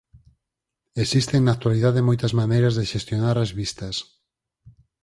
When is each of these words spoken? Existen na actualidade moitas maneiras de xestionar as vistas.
Existen 1.03 1.41
na 1.43 1.53
actualidade 1.55 2.07
moitas 2.07 2.35
maneiras 2.41 2.73
de 2.79 2.89
xestionar 2.91 3.35
as 3.39 3.51
vistas. 3.59 3.95